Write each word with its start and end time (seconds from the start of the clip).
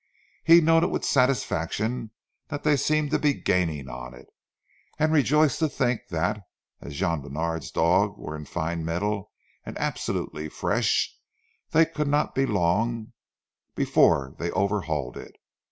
He 0.43 0.61
noted 0.61 0.87
with 0.89 1.05
satisfaction 1.05 2.09
that 2.47 2.63
they 2.63 2.75
seemed 2.75 3.11
to 3.11 3.19
be 3.19 3.35
gaining 3.35 3.87
on 3.87 4.15
it; 4.15 4.25
and 4.97 5.13
rejoiced 5.13 5.59
to 5.59 5.69
think 5.69 6.07
that, 6.09 6.41
as 6.81 6.95
Jean 6.95 7.21
Bènard's 7.21 7.69
dogs 7.69 8.15
were 8.17 8.35
in 8.35 8.45
fine 8.45 8.83
mettle 8.83 9.31
and 9.63 9.77
absolutely 9.77 10.49
fresh, 10.49 11.15
they 11.69 11.85
could 11.85 12.07
not 12.07 12.33
be 12.33 12.47
long 12.47 13.13
before 13.75 14.33
they 14.39 14.49
overhauled 14.49 15.17
it. 15.17 15.35